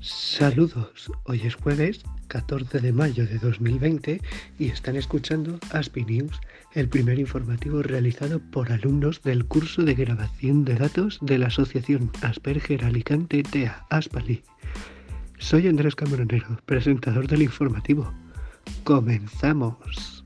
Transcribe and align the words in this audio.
Saludos, 0.00 1.10
hoy 1.24 1.40
es 1.44 1.54
jueves 1.56 2.04
14 2.28 2.80
de 2.80 2.92
mayo 2.92 3.26
de 3.26 3.38
2020 3.38 4.20
y 4.58 4.68
están 4.68 4.94
escuchando 4.94 5.58
Aspi 5.72 6.04
News, 6.04 6.38
el 6.74 6.88
primer 6.88 7.18
informativo 7.18 7.82
realizado 7.82 8.40
por 8.52 8.70
alumnos 8.70 9.22
del 9.22 9.46
curso 9.46 9.82
de 9.82 9.94
grabación 9.94 10.64
de 10.64 10.76
datos 10.76 11.18
de 11.20 11.38
la 11.38 11.48
Asociación 11.48 12.12
Asperger 12.22 12.84
Alicante 12.84 13.42
TEA 13.42 13.86
Aspali. 13.90 14.44
Soy 15.38 15.68
Andrés 15.68 15.94
Camaronero, 15.94 16.58
presentador 16.64 17.28
del 17.28 17.42
informativo. 17.42 18.12
Comenzamos. 18.84 20.24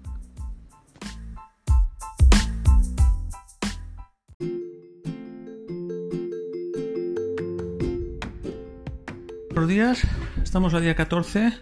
Buenos 9.50 9.68
días, 9.68 10.02
estamos 10.42 10.72
al 10.74 10.82
día 10.82 10.94
14 10.94 11.52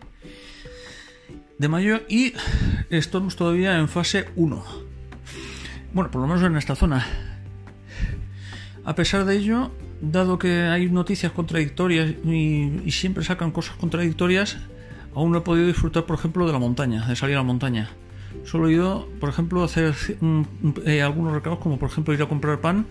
de 1.58 1.68
mayo 1.68 2.02
y 2.08 2.34
estamos 2.90 3.34
todavía 3.34 3.78
en 3.78 3.88
fase 3.88 4.26
1. 4.36 4.64
Bueno, 5.94 6.10
por 6.10 6.20
lo 6.20 6.28
menos 6.28 6.42
en 6.42 6.56
esta 6.56 6.76
zona. 6.76 7.06
A 8.84 8.94
pesar 8.94 9.24
de 9.24 9.36
ello, 9.36 9.72
dado 10.00 10.38
que 10.38 10.62
hay 10.62 10.90
noticias 10.90 11.32
contradictorias 11.32 12.10
y, 12.24 12.90
siempre 12.90 13.24
sacan 13.24 13.50
cosas 13.50 13.76
contradictorias, 13.76 14.58
aún 15.14 15.32
no 15.32 15.38
he 15.38 15.40
podido 15.42 15.66
disfrutar, 15.66 16.04
por 16.04 16.18
ejemplo, 16.18 16.46
de 16.46 16.52
la 16.52 16.58
montaña, 16.58 17.06
de 17.06 17.16
salir 17.16 17.36
a 17.36 17.38
la 17.38 17.44
montaña. 17.44 17.90
Solo 18.44 18.68
he 18.68 18.72
ido, 18.72 19.08
por 19.20 19.28
ejemplo, 19.28 19.62
a 19.62 19.64
hacer 19.64 19.94
eh, 20.84 21.02
algunos 21.02 21.32
recados, 21.32 21.58
como 21.58 21.78
por 21.78 21.90
ejemplo 21.90 22.14
ir 22.14 22.22
a 22.22 22.26
comprar 22.26 22.60
pan 22.60 22.86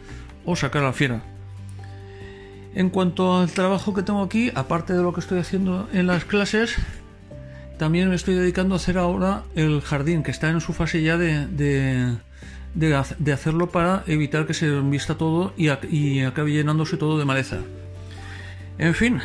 o 0.45 0.55
sacar 0.55 0.83
a 0.83 0.87
la 0.87 0.93
fiera. 0.93 1.21
En 2.73 2.89
cuanto 2.89 3.37
al 3.37 3.49
trabajo 3.49 3.93
que 3.93 4.03
tengo 4.03 4.21
aquí, 4.21 4.51
aparte 4.53 4.93
de 4.93 5.01
lo 5.01 5.13
que 5.13 5.19
estoy 5.19 5.39
haciendo 5.39 5.87
en 5.93 6.07
las 6.07 6.25
clases, 6.25 6.75
también 7.77 8.09
me 8.09 8.15
estoy 8.15 8.35
dedicando 8.35 8.75
a 8.75 8.77
hacer 8.77 8.97
ahora 8.97 9.43
el 9.55 9.81
jardín, 9.81 10.23
que 10.23 10.31
está 10.31 10.49
en 10.49 10.61
su 10.61 10.73
fase 10.73 11.01
ya 11.01 11.17
de, 11.17 12.17
hacerlo 13.31 13.67
para 13.67 14.03
evitar 14.07 14.45
que 14.45 14.53
se 14.53 14.69
vista 14.81 15.15
todo 15.15 15.53
y, 15.57 15.69
acabe 15.69 16.51
llenándose 16.51 16.97
todo 16.97 17.17
de 17.17 17.25
maleza. 17.25 17.57
En 18.77 18.93
fin, 18.93 19.19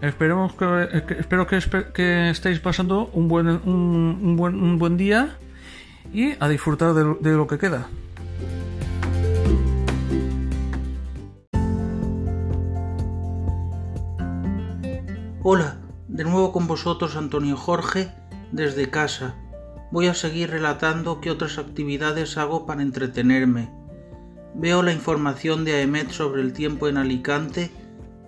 esperemos 0.00 0.54
que, 0.54 1.04
espero 1.18 1.46
que, 1.46 2.30
estéis 2.30 2.60
pasando 2.60 3.10
un 3.12 3.28
buen, 3.28 3.48
un, 3.48 4.36
buen, 4.36 4.54
un 4.54 4.78
buen 4.78 4.96
día 4.96 5.36
y 6.12 6.32
a 6.40 6.48
disfrutar 6.48 6.94
de 6.94 7.32
lo 7.32 7.46
que 7.46 7.58
queda. 7.58 7.88
Hola, 15.50 15.78
de 16.08 16.24
nuevo 16.24 16.52
con 16.52 16.66
vosotros 16.66 17.16
Antonio 17.16 17.56
Jorge 17.56 18.12
desde 18.52 18.90
casa. 18.90 19.34
Voy 19.90 20.06
a 20.06 20.14
seguir 20.14 20.50
relatando 20.50 21.20
qué 21.20 21.30
otras 21.30 21.56
actividades 21.56 22.36
hago 22.36 22.66
para 22.66 22.82
entretenerme. 22.82 23.70
Veo 24.54 24.82
la 24.82 24.92
información 24.92 25.64
de 25.64 25.74
AEMET 25.74 26.10
sobre 26.10 26.42
el 26.42 26.52
tiempo 26.52 26.88
en 26.88 26.98
Alicante 26.98 27.70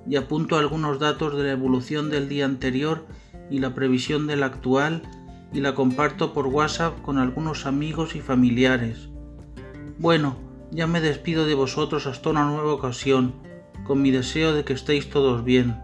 y 0.08 0.16
apunto 0.16 0.56
algunos 0.56 0.98
datos 0.98 1.36
de 1.36 1.44
la 1.44 1.52
evolución 1.52 2.10
del 2.10 2.28
día 2.28 2.46
anterior 2.46 3.06
y 3.50 3.58
la 3.58 3.74
previsión 3.74 4.26
del 4.26 4.42
actual 4.42 5.02
y 5.52 5.60
la 5.60 5.74
comparto 5.74 6.32
por 6.32 6.46
WhatsApp 6.46 7.02
con 7.02 7.18
algunos 7.18 7.66
amigos 7.66 8.16
y 8.16 8.20
familiares. 8.20 9.10
Bueno, 9.98 10.36
ya 10.70 10.86
me 10.86 11.00
despido 11.00 11.44
de 11.44 11.54
vosotros 11.54 12.06
hasta 12.06 12.30
una 12.30 12.44
nueva 12.44 12.72
ocasión, 12.72 13.34
con 13.84 14.00
mi 14.00 14.10
deseo 14.10 14.54
de 14.54 14.64
que 14.64 14.72
estéis 14.72 15.10
todos 15.10 15.44
bien. 15.44 15.76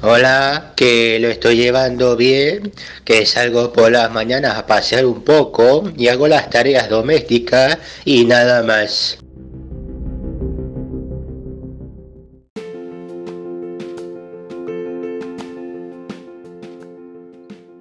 Hola, 0.00 0.74
que 0.76 1.18
lo 1.18 1.26
estoy 1.26 1.56
llevando 1.56 2.16
bien, 2.16 2.72
que 3.04 3.26
salgo 3.26 3.72
por 3.72 3.90
las 3.90 4.12
mañanas 4.12 4.56
a 4.56 4.64
pasear 4.64 5.04
un 5.04 5.24
poco 5.24 5.90
y 5.96 6.06
hago 6.06 6.28
las 6.28 6.48
tareas 6.50 6.88
domésticas 6.88 7.78
y 8.04 8.24
nada 8.24 8.62
más. 8.62 9.18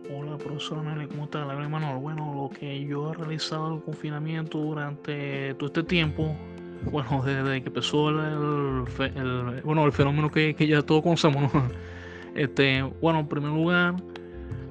Hola 0.10 0.38
profesor 0.40 0.80
¿cómo 1.10 1.26
está? 1.26 1.46
La 1.46 1.54
Manuel. 1.70 1.98
Bueno, 1.98 2.34
lo 2.34 2.60
que 2.60 2.84
yo 2.84 3.12
he 3.12 3.14
realizado 3.14 3.76
el 3.76 3.84
confinamiento 3.84 4.58
durante 4.58 5.54
todo 5.54 5.68
este 5.68 5.84
tiempo, 5.84 6.36
bueno, 6.92 7.22
desde 7.24 7.62
que 7.62 7.68
empezó 7.68 8.10
el, 8.10 9.62
bueno, 9.64 9.86
el 9.86 9.92
fenómeno 9.92 10.32
que, 10.32 10.56
que 10.56 10.66
ya 10.66 10.82
todos 10.82 11.04
conocemos, 11.04 11.54
¿no? 11.54 11.97
Este, 12.38 12.84
bueno, 13.02 13.22
en 13.22 13.28
primer 13.28 13.52
lugar, 13.52 13.96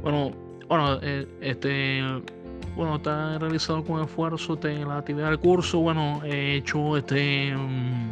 bueno, 0.03 0.31
bueno, 0.69 1.01
eh, 1.03 1.27
este, 1.41 2.01
bueno, 2.77 2.97
está 2.97 3.39
realizado 3.39 3.83
con 3.85 4.03
esfuerzo 4.03 4.55
este, 4.55 4.85
la 4.85 4.99
actividad 4.99 5.31
del 5.31 5.41
curso. 5.41 5.81
Bueno, 5.81 6.21
he 6.25 6.55
hecho 6.57 6.97
este 6.97 7.53
mm, 7.57 8.11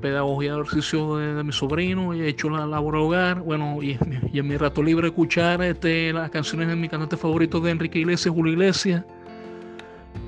pedagogía 0.00 0.54
de 0.54 0.62
ejercicio 0.62 1.16
de, 1.16 1.44
mi 1.44 1.52
sobrino, 1.52 2.12
he 2.12 2.28
hecho 2.28 2.50
la 2.50 2.66
labor 2.66 2.94
del 2.94 3.02
hogar, 3.02 3.40
bueno, 3.42 3.78
y, 3.80 3.96
en 4.32 4.48
mi 4.48 4.56
rato 4.56 4.82
libre 4.82 5.06
escuchar 5.06 5.62
este, 5.62 6.12
las 6.12 6.28
canciones 6.30 6.66
de 6.66 6.74
mi 6.74 6.88
cantante 6.88 7.16
favorito 7.16 7.60
de 7.60 7.70
Enrique 7.70 8.00
Iglesias, 8.00 8.34
Julio 8.34 8.54
Iglesias. 8.54 9.04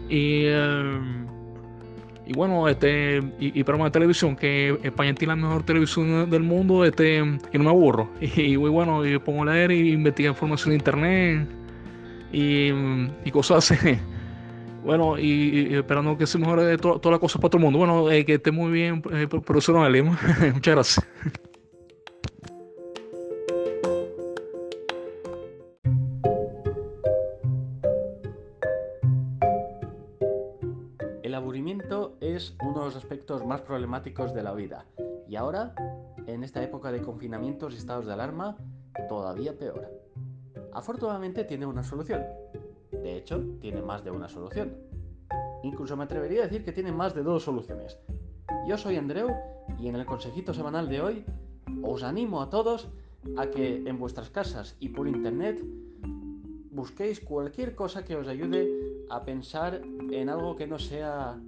Y 0.08 0.46
em, 0.46 1.26
y 2.28 2.34
bueno, 2.34 2.68
este, 2.68 3.22
y, 3.40 3.58
y 3.58 3.64
programa 3.64 3.86
de 3.86 3.92
televisión, 3.92 4.36
que 4.36 4.78
España 4.82 5.14
tiene 5.14 5.34
la 5.34 5.36
mejor 5.36 5.62
televisión 5.64 6.28
del 6.28 6.42
mundo, 6.42 6.84
este, 6.84 7.20
y 7.20 7.58
no 7.58 7.64
me 7.64 7.70
aburro. 7.70 8.10
Y, 8.20 8.54
bueno, 8.56 9.04
y 9.06 9.18
pongo 9.18 9.42
a 9.42 9.46
leer 9.46 9.72
y 9.72 9.92
investigar 9.92 10.32
información 10.32 10.72
en 10.72 10.78
internet 10.78 11.48
y, 12.30 13.30
cosas 13.30 13.70
así. 13.70 13.98
Bueno, 14.84 15.18
y, 15.18 15.74
esperando 15.74 16.16
que 16.16 16.26
se 16.26 16.38
mejore 16.38 16.76
toda 16.78 17.10
la 17.10 17.18
cosa 17.18 17.38
para 17.38 17.50
todo 17.50 17.58
el 17.58 17.64
mundo. 17.64 17.78
Bueno, 17.78 18.10
eh, 18.10 18.24
que 18.24 18.34
esté 18.34 18.50
muy 18.52 18.70
bien, 18.70 19.02
eh, 19.12 19.26
profesor 19.26 19.76
Muchas 20.54 20.74
gracias. 20.74 21.06
Más 33.36 33.60
problemáticos 33.60 34.32
de 34.32 34.42
la 34.42 34.54
vida. 34.54 34.86
Y 35.28 35.36
ahora, 35.36 35.74
en 36.26 36.42
esta 36.42 36.62
época 36.62 36.90
de 36.90 37.02
confinamientos 37.02 37.74
y 37.74 37.76
estados 37.76 38.06
de 38.06 38.14
alarma, 38.14 38.56
todavía 39.08 39.56
peor. 39.56 39.86
Afortunadamente 40.72 41.44
tiene 41.44 41.66
una 41.66 41.84
solución. 41.84 42.22
De 42.90 43.16
hecho, 43.16 43.44
tiene 43.60 43.82
más 43.82 44.02
de 44.02 44.10
una 44.10 44.28
solución. 44.28 44.74
Incluso 45.62 45.96
me 45.96 46.04
atrevería 46.04 46.40
a 46.40 46.44
decir 46.44 46.64
que 46.64 46.72
tiene 46.72 46.90
más 46.90 47.14
de 47.14 47.22
dos 47.22 47.44
soluciones. 47.44 47.98
Yo 48.66 48.78
soy 48.78 48.96
Andreu 48.96 49.28
y 49.78 49.88
en 49.88 49.96
el 49.96 50.06
consejito 50.06 50.54
semanal 50.54 50.88
de 50.88 51.02
hoy 51.02 51.24
os 51.82 52.02
animo 52.02 52.40
a 52.40 52.48
todos 52.48 52.88
a 53.36 53.48
que 53.48 53.82
en 53.86 53.98
vuestras 53.98 54.30
casas 54.30 54.76
y 54.80 54.88
por 54.88 55.06
internet 55.06 55.62
busquéis 56.70 57.20
cualquier 57.20 57.74
cosa 57.74 58.04
que 58.04 58.16
os 58.16 58.26
ayude 58.28 59.04
a 59.10 59.22
pensar 59.22 59.82
en 60.10 60.28
algo 60.28 60.56
que 60.56 60.66
no 60.66 60.78
sea 60.78 61.38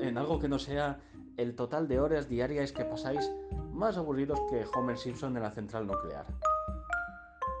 en, 0.00 0.18
algo 0.18 0.38
que 0.38 0.48
no 0.48 0.58
sea 0.58 1.00
el 1.36 1.54
total 1.54 1.88
de 1.88 2.00
horas 2.00 2.28
diarias 2.28 2.72
que 2.72 2.84
pasáis 2.84 3.30
más 3.72 3.96
aburridos 3.96 4.38
que 4.50 4.64
Homer 4.74 4.98
Simpson 4.98 5.36
en 5.36 5.42
la 5.42 5.50
central 5.50 5.86
nuclear. 5.86 6.26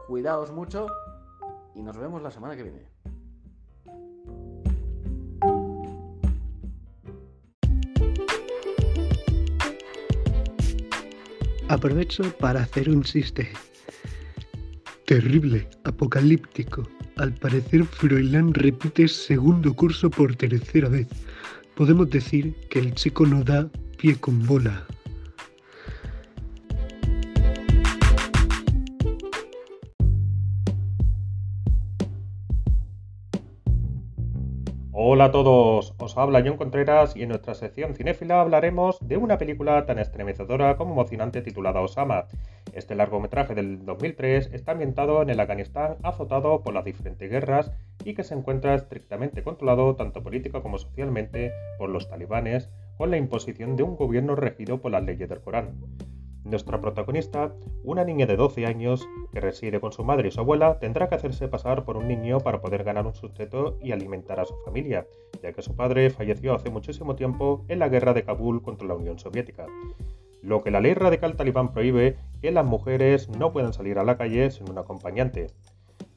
Cuidaos 0.06 0.52
mucho 0.52 0.86
y 1.74 1.82
nos 1.82 1.96
vemos 1.96 2.22
la 2.22 2.30
semana 2.30 2.56
que 2.56 2.62
viene. 2.64 2.92
Aprovecho 11.68 12.24
para 12.38 12.60
hacer 12.60 12.90
un 12.90 13.02
chiste. 13.02 13.50
Terrible, 15.06 15.68
apocalíptico. 15.84 16.86
Al 17.16 17.32
parecer, 17.32 17.84
Froilán 17.84 18.52
repite 18.52 19.08
segundo 19.08 19.74
curso 19.74 20.10
por 20.10 20.36
tercera 20.36 20.90
vez. 20.90 21.08
Podemos 21.82 22.08
decir 22.10 22.54
que 22.70 22.78
el 22.78 22.94
chico 22.94 23.26
no 23.26 23.42
da 23.42 23.68
pie 23.98 24.14
con 24.14 24.46
bola. 24.46 24.86
Hola 34.94 35.24
a 35.24 35.30
todos, 35.32 35.94
os 35.96 36.18
habla 36.18 36.42
John 36.44 36.58
Contreras 36.58 37.16
y 37.16 37.22
en 37.22 37.30
nuestra 37.30 37.54
sección 37.54 37.94
cinéfila 37.94 38.42
hablaremos 38.42 38.98
de 39.00 39.16
una 39.16 39.38
película 39.38 39.86
tan 39.86 39.98
estremecedora 39.98 40.76
como 40.76 40.92
emocionante 40.92 41.40
titulada 41.40 41.80
Osama. 41.80 42.26
Este 42.74 42.94
largometraje 42.94 43.54
del 43.54 43.86
2003 43.86 44.50
está 44.52 44.72
ambientado 44.72 45.22
en 45.22 45.30
el 45.30 45.40
Afganistán 45.40 45.96
azotado 46.02 46.60
por 46.60 46.74
las 46.74 46.84
diferentes 46.84 47.30
guerras 47.30 47.72
y 48.04 48.12
que 48.12 48.22
se 48.22 48.34
encuentra 48.34 48.74
estrictamente 48.74 49.42
controlado 49.42 49.96
tanto 49.96 50.22
política 50.22 50.60
como 50.60 50.76
socialmente 50.76 51.52
por 51.78 51.88
los 51.88 52.10
talibanes 52.10 52.68
con 52.98 53.10
la 53.10 53.16
imposición 53.16 53.76
de 53.76 53.84
un 53.84 53.96
gobierno 53.96 54.36
regido 54.36 54.82
por 54.82 54.92
las 54.92 55.04
leyes 55.04 55.26
del 55.26 55.40
Corán. 55.40 55.70
Nuestra 56.44 56.80
protagonista, 56.80 57.54
una 57.84 58.04
niña 58.04 58.26
de 58.26 58.36
12 58.36 58.66
años 58.66 59.08
que 59.32 59.40
reside 59.40 59.80
con 59.80 59.92
su 59.92 60.02
madre 60.02 60.28
y 60.28 60.30
su 60.32 60.40
abuela, 60.40 60.80
tendrá 60.80 61.08
que 61.08 61.14
hacerse 61.14 61.46
pasar 61.46 61.84
por 61.84 61.96
un 61.96 62.08
niño 62.08 62.40
para 62.40 62.60
poder 62.60 62.82
ganar 62.82 63.06
un 63.06 63.14
sustento 63.14 63.78
y 63.80 63.92
alimentar 63.92 64.40
a 64.40 64.44
su 64.44 64.54
familia, 64.64 65.06
ya 65.40 65.52
que 65.52 65.62
su 65.62 65.76
padre 65.76 66.10
falleció 66.10 66.54
hace 66.54 66.68
muchísimo 66.68 67.14
tiempo 67.14 67.64
en 67.68 67.78
la 67.78 67.88
guerra 67.88 68.12
de 68.12 68.24
Kabul 68.24 68.60
contra 68.60 68.88
la 68.88 68.94
Unión 68.94 69.20
Soviética. 69.20 69.66
Lo 70.42 70.62
que 70.62 70.72
la 70.72 70.80
ley 70.80 70.94
radical 70.94 71.36
talibán 71.36 71.72
prohíbe 71.72 72.16
que 72.40 72.50
las 72.50 72.66
mujeres 72.66 73.28
no 73.28 73.52
puedan 73.52 73.72
salir 73.72 74.00
a 74.00 74.04
la 74.04 74.16
calle 74.16 74.50
sin 74.50 74.68
un 74.68 74.78
acompañante. 74.78 75.46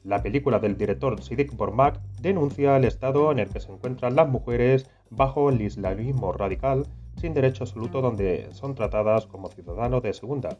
La 0.02 0.22
película 0.22 0.58
del 0.58 0.76
director 0.76 1.22
Siddiq 1.22 1.56
Bormak 1.56 2.00
denuncia 2.20 2.76
el 2.76 2.84
estado 2.84 3.30
en 3.30 3.38
el 3.38 3.48
que 3.48 3.60
se 3.60 3.70
encuentran 3.70 4.16
las 4.16 4.28
mujeres 4.28 4.90
bajo 5.10 5.50
el 5.50 5.60
islamismo 5.60 6.32
radical 6.32 6.86
sin 7.16 7.34
derecho 7.34 7.64
absoluto 7.64 8.00
donde 8.00 8.48
son 8.52 8.74
tratadas 8.74 9.26
como 9.26 9.48
ciudadanos 9.48 10.02
de 10.02 10.12
segunda. 10.12 10.58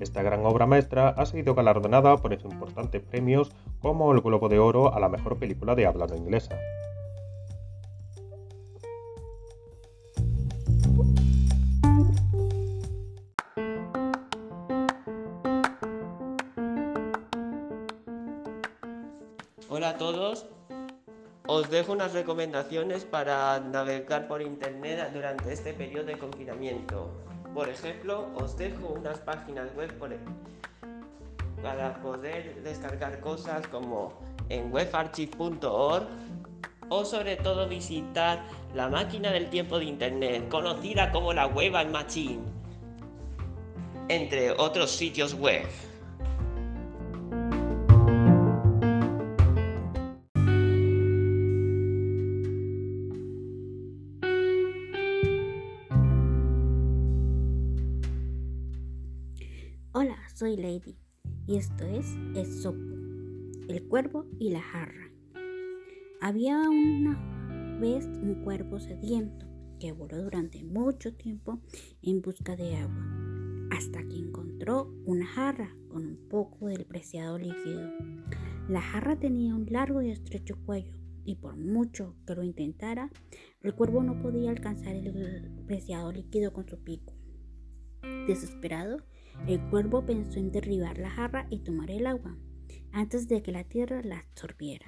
Esta 0.00 0.22
gran 0.22 0.44
obra 0.44 0.66
maestra 0.66 1.10
ha 1.10 1.26
sido 1.26 1.54
galardonada 1.54 2.16
por 2.16 2.32
importantes 2.48 3.02
premios 3.02 3.52
como 3.80 4.12
el 4.12 4.20
Globo 4.20 4.48
de 4.48 4.58
Oro 4.58 4.92
a 4.94 5.00
la 5.00 5.08
mejor 5.08 5.38
película 5.38 5.74
de 5.74 5.86
habla 5.86 6.06
no 6.06 6.16
inglesa. 6.16 6.58
Hola 19.68 19.90
a 19.90 19.96
todos, 19.96 20.46
os 21.52 21.68
dejo 21.68 21.92
unas 21.92 22.14
recomendaciones 22.14 23.04
para 23.04 23.60
navegar 23.60 24.26
por 24.26 24.40
internet 24.40 25.10
durante 25.12 25.52
este 25.52 25.74
periodo 25.74 26.06
de 26.06 26.16
confinamiento. 26.16 27.10
Por 27.52 27.68
ejemplo, 27.68 28.30
os 28.34 28.56
dejo 28.56 28.94
unas 28.96 29.18
páginas 29.18 29.68
web 29.76 29.92
para 31.62 32.00
poder 32.00 32.62
descargar 32.62 33.20
cosas 33.20 33.66
como 33.66 34.14
en 34.48 34.72
webarchive.org 34.72 36.06
o 36.88 37.04
sobre 37.04 37.36
todo 37.36 37.68
visitar 37.68 38.42
la 38.74 38.88
máquina 38.88 39.30
del 39.30 39.50
tiempo 39.50 39.78
de 39.78 39.84
internet, 39.84 40.48
conocida 40.48 41.12
como 41.12 41.34
la 41.34 41.48
Web 41.48 41.90
Machine, 41.90 42.40
entre 44.08 44.52
otros 44.52 44.90
sitios 44.90 45.34
web. 45.34 45.66
Y 61.46 61.56
esto 61.56 61.84
es 61.84 62.06
Esopo, 62.34 62.78
el 63.68 63.82
cuervo 63.88 64.26
y 64.38 64.50
la 64.50 64.60
jarra. 64.60 65.10
Había 66.20 66.68
una 66.70 67.78
vez 67.80 68.06
un 68.06 68.42
cuervo 68.44 68.78
sediento 68.78 69.46
que 69.80 69.92
voló 69.92 70.22
durante 70.22 70.62
mucho 70.62 71.14
tiempo 71.14 71.60
en 72.02 72.22
busca 72.22 72.54
de 72.54 72.76
agua, 72.76 73.68
hasta 73.72 74.02
que 74.06 74.16
encontró 74.16 74.94
una 75.04 75.26
jarra 75.26 75.74
con 75.88 76.06
un 76.06 76.28
poco 76.28 76.68
del 76.68 76.84
preciado 76.84 77.38
líquido. 77.38 77.90
La 78.68 78.80
jarra 78.80 79.18
tenía 79.18 79.54
un 79.54 79.66
largo 79.68 80.00
y 80.02 80.10
estrecho 80.10 80.56
cuello 80.64 81.02
y 81.24 81.36
por 81.36 81.56
mucho 81.56 82.16
que 82.26 82.34
lo 82.34 82.42
intentara, 82.42 83.10
el 83.60 83.74
cuervo 83.74 84.02
no 84.02 84.20
podía 84.20 84.50
alcanzar 84.50 84.94
el 84.94 85.50
preciado 85.66 86.12
líquido 86.12 86.52
con 86.52 86.68
su 86.68 86.78
pico. 86.78 87.14
Desesperado, 88.26 88.98
el 89.46 89.60
cuervo 89.70 90.04
pensó 90.04 90.38
en 90.38 90.52
derribar 90.52 90.98
la 90.98 91.10
jarra 91.10 91.46
y 91.50 91.60
tomar 91.60 91.90
el 91.90 92.06
agua 92.06 92.36
antes 92.92 93.28
de 93.28 93.42
que 93.42 93.52
la 93.52 93.64
tierra 93.64 94.02
la 94.02 94.18
absorbiera. 94.18 94.86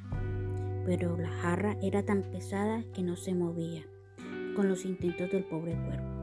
Pero 0.86 1.16
la 1.16 1.30
jarra 1.30 1.76
era 1.82 2.04
tan 2.04 2.22
pesada 2.22 2.84
que 2.92 3.02
no 3.02 3.16
se 3.16 3.34
movía 3.34 3.86
con 4.54 4.68
los 4.68 4.84
intentos 4.84 5.30
del 5.30 5.44
pobre 5.44 5.72
cuervo. 5.72 6.14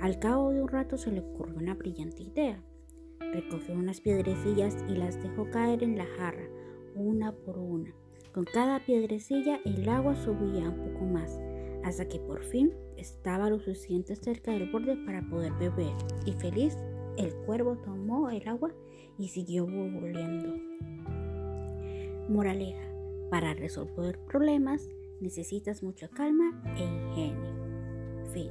Al 0.00 0.18
cabo 0.18 0.50
de 0.52 0.62
un 0.62 0.68
rato 0.68 0.96
se 0.96 1.10
le 1.10 1.20
ocurrió 1.20 1.56
una 1.56 1.74
brillante 1.74 2.22
idea. 2.22 2.62
Recogió 3.32 3.74
unas 3.74 4.00
piedrecillas 4.00 4.76
y 4.88 4.94
las 4.94 5.20
dejó 5.22 5.50
caer 5.50 5.82
en 5.82 5.98
la 5.98 6.06
jarra, 6.16 6.48
una 6.94 7.32
por 7.32 7.58
una. 7.58 7.92
Con 8.32 8.44
cada 8.44 8.84
piedrecilla 8.84 9.60
el 9.64 9.88
agua 9.88 10.14
subía 10.14 10.68
un 10.68 10.92
poco 10.92 11.04
más, 11.04 11.40
hasta 11.84 12.06
que 12.06 12.20
por 12.20 12.44
fin 12.44 12.72
estaba 12.96 13.50
lo 13.50 13.58
suficiente 13.58 14.14
cerca 14.16 14.52
del 14.52 14.70
borde 14.70 14.96
para 15.04 15.22
poder 15.28 15.52
beber, 15.54 15.94
y 16.24 16.32
feliz 16.32 16.76
el 17.18 17.34
cuervo 17.46 17.76
tomó 17.76 18.30
el 18.30 18.46
agua 18.46 18.70
y 19.18 19.28
siguió 19.28 19.66
burbuleando. 19.66 20.54
Moraleja, 22.28 22.88
para 23.30 23.54
resolver 23.54 24.18
problemas 24.26 24.88
necesitas 25.20 25.82
mucha 25.82 26.08
calma 26.08 26.62
e 26.76 26.84
ingenio. 26.84 27.58
Fin. 28.32 28.50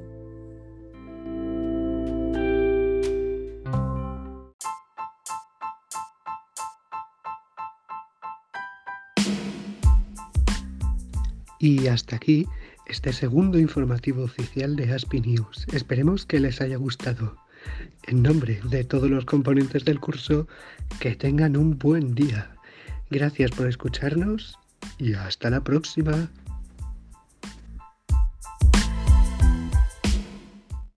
Y 11.59 11.87
hasta 11.87 12.17
aquí 12.17 12.45
este 12.85 13.11
segundo 13.13 13.57
informativo 13.57 14.23
oficial 14.23 14.75
de 14.75 14.93
Aspi 14.93 15.21
News. 15.21 15.65
Esperemos 15.73 16.25
que 16.25 16.39
les 16.39 16.61
haya 16.61 16.77
gustado. 16.77 17.35
En 18.03 18.23
nombre 18.23 18.59
de 18.69 18.83
todos 18.83 19.09
los 19.09 19.25
componentes 19.25 19.83
del 19.85 19.99
curso, 19.99 20.47
que 20.99 21.15
tengan 21.15 21.57
un 21.57 21.77
buen 21.77 22.15
día. 22.15 22.51
Gracias 23.09 23.51
por 23.51 23.67
escucharnos 23.67 24.57
y 24.97 25.13
hasta 25.13 25.49
la 25.49 25.61
próxima. 25.63 26.29